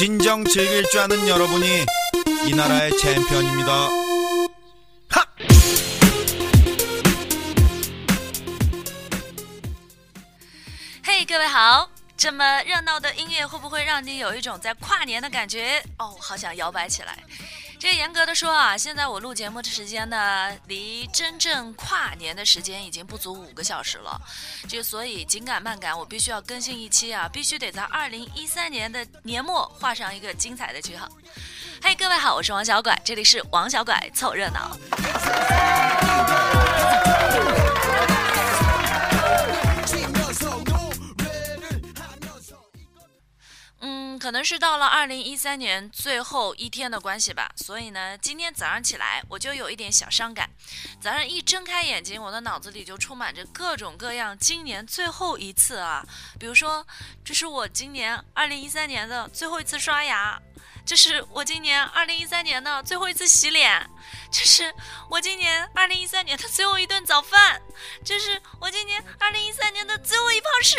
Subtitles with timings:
[0.00, 1.86] 진정 즐길 줄 아는 여러분이
[2.46, 3.72] 이 나라의 챔피언입니다.
[5.08, 5.26] 하!
[11.04, 11.88] 嘿，各位好！
[12.16, 15.82] 这么热闹的音乐会不会让你有一种在跨年的感觉？
[15.98, 17.18] 哦，好想摇摆起来。
[17.81, 24.21] 这严格的说啊，现在我录节目的时间呢，离真正跨年的时间已经不足五个小时了。
[24.67, 31.09] 就所以紧赶慢赶，我必须要更新一期啊，必须得在二零一三年的年末画上一个精彩的句号。
[31.81, 34.77] 嘿，各位好，我是王小拐，这里是王小拐凑热闹。
[44.31, 50.49] 可能是到了二零一三年最后一天的关系吧，所以呢，今天早上起来我就有一点小伤感。
[51.01, 56.01] 早上一睁开眼睛，我的脑子里就充满着各种各样今年最后一次啊，
[56.39, 56.87] 比如说，
[57.25, 60.41] 这是我今年二零一三年的最后一次刷牙，
[60.85, 63.85] 这是我今年二零一三年的最后一次洗脸，
[64.31, 64.73] 这是
[65.09, 67.61] 我今年二零一三年的最后一顿早饭，
[68.05, 70.77] 这是我今年二零一三年的最后一泡屎。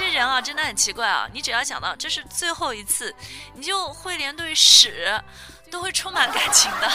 [0.00, 1.28] 这人啊，真的很奇怪啊！
[1.30, 3.14] 你只要想到这是最后一次，
[3.52, 5.20] 你就会连对屎
[5.70, 6.90] 都会充满感情的。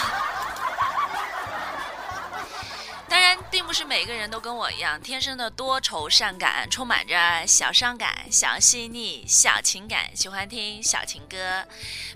[3.75, 11.61] 是每个人都跟我一样，天生的多愁善感，充满着小伤感、小细腻、小情感，喜欢听小情歌，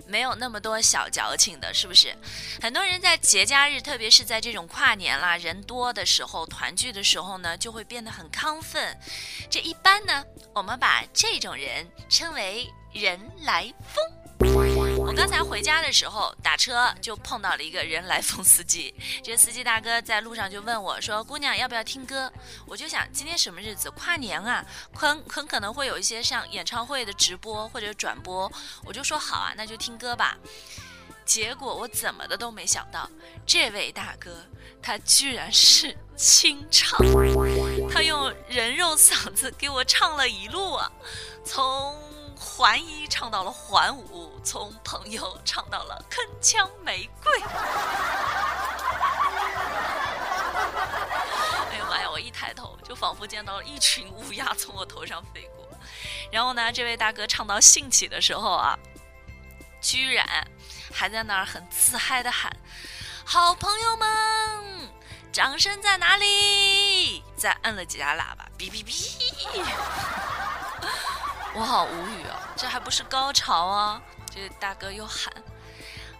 [0.06, 2.16] 没有那么多小矫情的，是不是？
[2.62, 8.98] 很多人在节假日，特别是在这种跨年啦、人多的时候、团聚的时候呢，就会变得很亢奋。
[9.50, 14.02] 这一般呢，我们把这种人称为“人来疯”。
[15.06, 22.30] 我刚才回家的时候打车就碰到了一个人来疯司机， 这司机大哥在路上就问我说：“姑娘要不要听歌？”
[22.66, 23.90] 我就想今天什么日子？
[23.92, 28.50] 跨年啊，很很可能会有一些像演唱会的直播或者转播，
[28.84, 30.36] 我就说好啊，那就听歌吧。
[31.24, 33.08] 结果我怎么的都没想到，
[33.46, 34.44] 这位大哥
[34.82, 36.98] 他居然是清唱，
[37.92, 40.92] 他用人肉嗓子给我唱了一路啊，
[41.44, 42.09] 从。
[42.40, 47.30] 环一唱到了环五，从朋友唱到了铿锵玫瑰。
[51.70, 52.08] 哎呀妈呀！
[52.10, 55.68] 我一抬头，就仿佛见到了一群乌鸦从我头上飞过。
[56.32, 58.74] 然后呢，这位大哥唱到兴起的时候啊，
[59.82, 60.26] 居然
[60.90, 62.50] 还在那儿很自嗨的喊
[63.22, 64.08] ：“好朋友们，
[65.30, 70.39] 掌声在哪里？”再摁了几下喇叭，哔哔哔。
[71.52, 72.54] 我好无语啊！
[72.56, 74.00] 这还不是高潮啊！
[74.32, 75.32] 这大哥又喊：“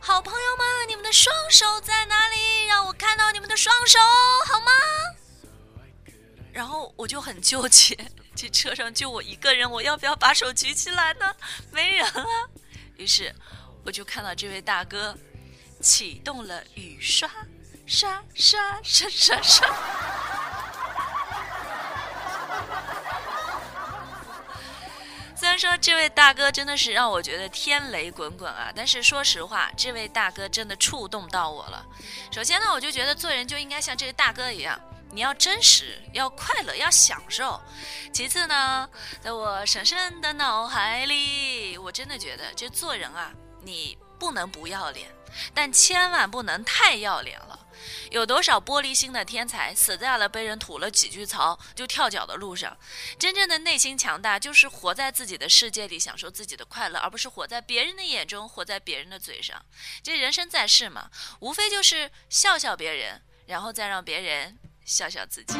[0.01, 2.67] 好朋友们，你们的双手在哪里？
[2.67, 3.99] 让我看到你们的双手，
[4.47, 4.73] 好吗？”
[6.53, 7.97] 然后我就很纠结，
[8.35, 11.33] 这车上就我一个人，我要不要把手举起来呢？
[11.71, 12.27] 没人啊！
[12.97, 13.33] 于是
[13.85, 15.17] 我就看到这位大哥
[15.81, 17.31] 启动了雨刷，
[17.87, 19.69] 刷刷刷刷刷。
[25.61, 31.85] 说这位大哥真的是让我觉得天雷滚滚啊，但是说实话，这位大哥真的触动到我了。
[32.33, 37.61] 首先呢，我就觉得做人就应该像这位大哥一样，你要真实，要快乐，要享受。
[38.11, 38.89] 其次呢，
[39.21, 45.11] 在我深深的脑海里，我真的觉得这做人啊，你不能不要脸，
[45.53, 47.60] 但千万不能太要脸了。
[48.11, 52.77] 有多少玻璃心的天才死在了被人吐了几句槽就跳脚的路上？
[53.19, 59.65] 真正的内心强大，就是活在自己的世界里，享受自己的快乐，而不是活在别人的眼中，活在别人的嘴上。
[60.03, 61.11] 这人生在世嘛，
[61.41, 65.55] 无非就是笑笑别人，然后再让别人笑笑自己。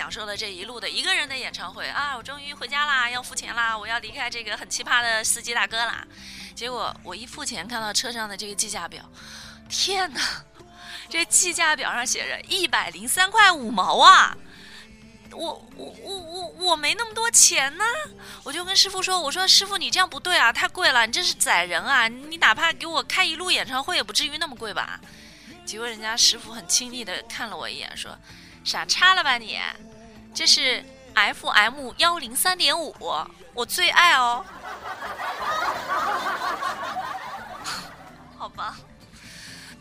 [0.00, 2.16] 享受了这一路的一个人的演唱会啊！
[2.16, 6.02] 我终于回家啦，要付钱啦，我要离开这个很奇葩的司机大哥啦。
[6.54, 9.04] 结果我一付钱，看到车上的这个计价表，
[9.68, 10.22] 天哪！
[11.10, 14.34] 这计价表上写着一百零三块五毛啊！
[15.32, 17.84] 我我我我我没那么多钱呢。
[18.42, 22.08] 我就跟师傅说：“我说师傅，你这样不对啊，太贵了，你这是宰人啊！
[22.08, 24.98] 你哪怕给我开一路演唱会，也不至于那么贵吧？”
[25.66, 28.18] 结果人家师傅很亲昵的看了我一眼，说
[28.64, 29.58] ：“傻叉了吧你？
[30.34, 30.84] 这是
[31.14, 32.94] FM 幺零三点五，
[33.54, 34.44] 我最爱哦。”
[38.38, 38.76] 好吧，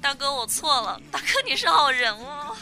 [0.02, 1.00] 大哥，我错了。
[1.12, 2.56] 大哥，你是好人哦。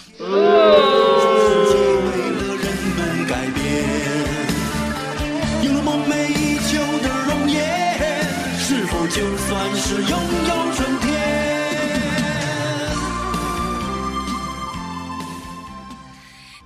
[9.09, 10.19] 就算是拥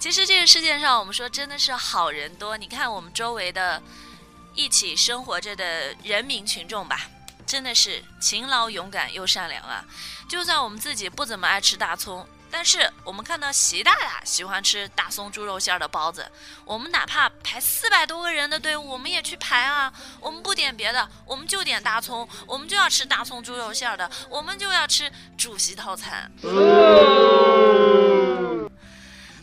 [0.02, 2.58] 其实这个世界上，我们说真的是好人多。
[2.58, 3.80] 你看我们周围的，
[4.56, 7.02] 一起生活着的人民群众吧，
[7.46, 9.86] 真的是勤劳、勇敢又善良啊。
[10.28, 16.28] 就算我们自己不怎么爱吃大葱，但是我们看到习大大喜欢吃大葱猪肉馅儿的包子，
[16.66, 19.94] 我们哪怕排四百多个人的队伍，我们也去排啊。
[20.20, 26.32] 我们不点别的，我们就点大葱，我们就要吃大葱猪肉馅儿的，我们就要吃主席套餐。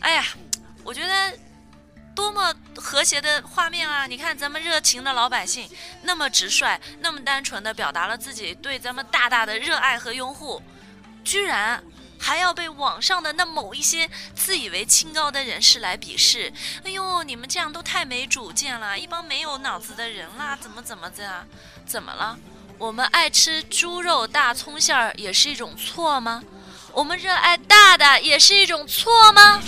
[0.01, 0.25] 哎呀，
[0.89, 1.37] 我觉得
[2.15, 4.07] 多么和谐的画面啊！
[4.07, 5.69] 你看咱们热情的老百姓，
[6.01, 10.59] 那么直率，那么单纯的表达了自己对咱们大大的热爱和拥护，
[11.23, 11.83] 居然
[12.19, 16.51] 还要被网上的那某一些自以为清高的人士来鄙视。
[16.83, 20.57] 哎呦，你们这样都太没主见了，一帮没有脑子的人啦！
[20.59, 21.45] 怎么怎么的啊？
[21.85, 22.35] 怎么了？
[22.79, 26.43] 我们爱吃猪肉大葱馅儿也是一种错吗？
[26.93, 29.61] 我们热爱大的也是一种错吗？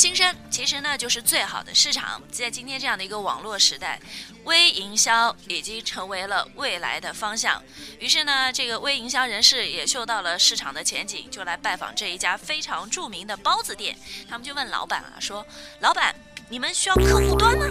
[0.00, 2.22] 新生其实呢就是最好的市场。
[2.32, 4.00] 在今天这样的一个网络时代，
[4.44, 7.62] 微营销已经成为了未来的方向。
[7.98, 13.94] 于是呢，这个微营销人士也嗅到了市场的前景，就来拜访这一家非常著名的包子店。
[14.26, 15.46] 他们就问老板啊，说
[15.80, 16.14] ：“老板，
[16.48, 17.66] 你们需要客户端吗？”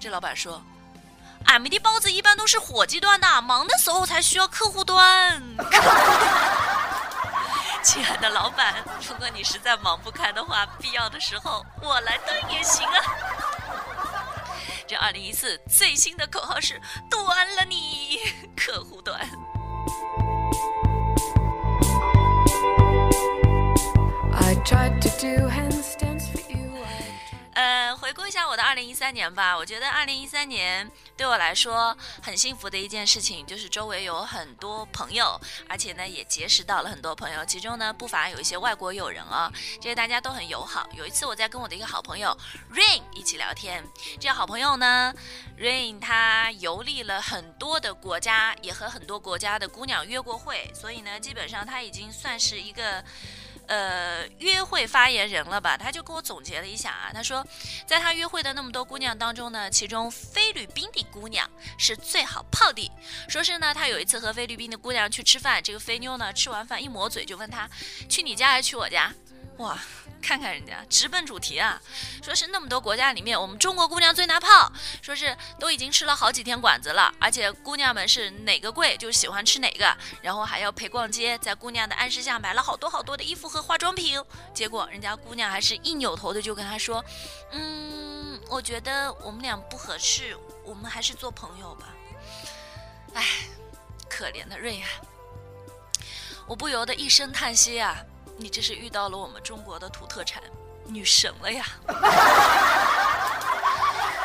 [0.00, 0.60] 这老板说。
[1.46, 5.40] 俺们的包子一般都是伙计端的，忙的时候才需要客户端。
[7.84, 12.98] 亲爱的老板，如果你实在忙不开的话，必要的时候我来端也行啊。
[14.88, 17.22] 这二零一四最新的口号是“端
[17.56, 18.18] 了你
[18.56, 19.20] 客户端”。
[24.32, 25.46] I tried to do
[28.04, 29.56] 回顾一下我的二零一三年吧。
[29.56, 30.86] 我觉得二零一三年
[31.16, 35.40] 对我来说很幸福的一件事情，就是周围有很多朋友，
[35.70, 40.86] 而且呢也结识到了很多朋友，其中呢不乏有一些外国友人啊，这些大家都很友好。
[40.94, 42.36] 有一次我在跟我的一个好朋友
[42.74, 43.82] Rain 一起聊天，
[44.20, 45.14] 这个好朋友呢
[45.58, 53.02] ，Rain 他游历了很多的国家，也和很多国家的姑娘约过会，所以呢，基本上他已经算是一个。
[53.66, 55.76] 呃，约会发言人了吧？
[55.76, 57.46] 他就跟我总结了一下啊，他说，
[57.86, 62.90] 在他约会的那么多姑娘当中呢，其中菲律宾的姑娘是最好泡的。
[63.28, 67.68] 说是呢，他有一次和菲律宾的姑娘去吃饭，这个菲妞呢吃完饭一抹嘴就问他，
[68.08, 69.12] 去你家还是去我家？
[69.58, 69.78] 哇，
[70.24, 71.78] 看看人家直奔主题啊！
[72.22, 74.72] 说是那么多国家里面，我们中国姑娘最拿炮，
[75.02, 84.18] 说是都已经吃了好几天馆子了，而且姑娘们是哪个贵就喜欢吃哪个，然后还要陪逛街，在姑娘的暗示下买了好多好多的衣服和化妆品，
[84.54, 87.04] 结果人家姑娘还是一扭头的就跟他说，
[87.52, 90.34] 嗯，我觉得我们俩不合适，
[90.64, 91.88] 我们还是做朋友吧。
[93.12, 93.22] 唉，
[94.08, 94.88] 可怜的瑞啊，
[96.46, 97.98] 我不由得一声叹息啊。
[98.36, 100.42] 你这是遇到了我们中国的土特产
[100.86, 101.64] 女神了呀！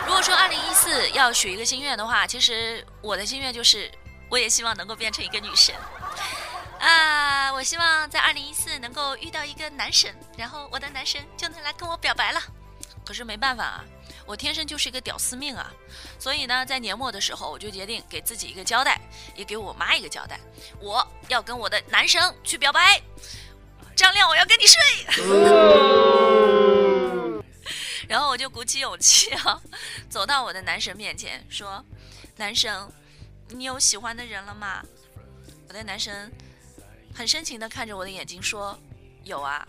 [0.05, 3.91] 如果说二零一四要许一个心愿的话，其实我的心愿就是，
[4.29, 5.75] 我也希望能够变成一个女神
[6.79, 7.53] 啊！
[7.53, 12.41] 我希望在二零一四能够遇到一个男神，然后我的男神就能来跟我表白了。
[13.05, 13.83] 可是没办法啊，
[14.25, 15.71] 我天生就是一个屌丝命啊！
[16.19, 18.99] 所以呢，在年末的时候，我就决定给自己一个交代，
[19.35, 20.39] 也给我妈一个交代，
[20.79, 23.01] 我要跟我的男神去表白。
[23.99, 24.79] 张亮，我要跟你睡。
[28.07, 29.61] 然后我就鼓起勇气啊，
[30.09, 31.83] 走到我的男神面前说
[32.37, 32.89] ：“男神，
[33.49, 34.81] 你有喜欢的人了吗？”
[35.67, 36.31] 我的男神
[37.13, 38.79] 很深情的看着我的眼睛说
[39.25, 39.67] ：“有啊，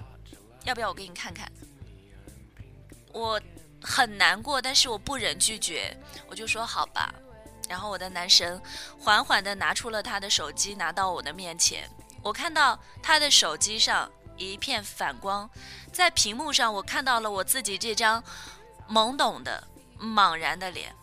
[0.63, 1.51] 要不要我给你看看？”
[3.13, 3.41] 我
[3.83, 5.93] 很难过，但是我不忍拒绝，
[6.29, 7.13] 我就说：“好吧。”
[7.69, 8.63] 然后我的男神
[8.97, 11.91] 缓缓的拿出了他的手机，拿到我的面前。
[12.23, 14.11] 我看到他的手机上
[14.49, 15.49] 一片反光，
[15.93, 18.23] 在屏幕上我看到了我自己这张
[18.89, 19.63] 懵懂的、
[20.01, 20.95] 茫然的脸。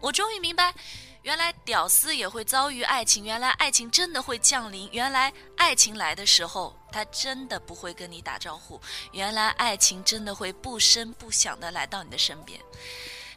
[0.00, 0.74] 我终于明白，
[1.22, 8.80] 原来屌丝也会遭遇爱情，原来爱情真的会降临，原来爱情来的时候，他真的不会跟你打招呼，
[9.12, 12.58] 原来爱情真的会不声不响的来到你的身边。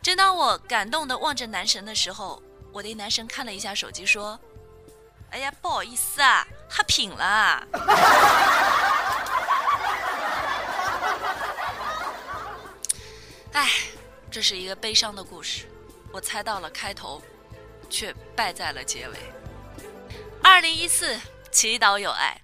[0.02, 4.40] 正当我感动的望着男神的时候，我的男神看了一下手机，说
[5.32, 7.68] ：“哎呀，不好意思啊，哈品了。”
[13.54, 13.70] 唉，
[14.32, 15.66] 这是一个悲伤的故事。
[16.12, 17.22] 我猜到了开头，
[17.90, 19.16] 却败在了结尾。
[20.44, 21.18] 二零一四，
[21.52, 22.36] 祈祷有爱。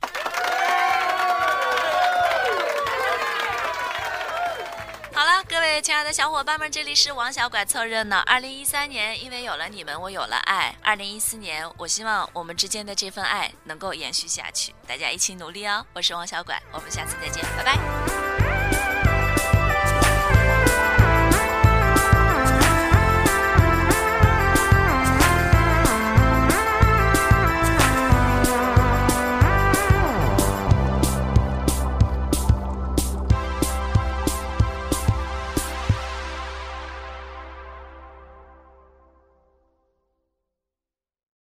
[5.12, 8.20] 好了，各位亲爱的小伙伴们，这里是王小拐凑热闹。
[8.20, 10.74] 二零一三年，因为有了你们，我有了爱。
[10.84, 15.86] 二零一四年，我希望我们之间的这份爱能够延续下去，大家一起努力哦。
[15.94, 18.29] 我是王小拐，我们下次再见，拜拜。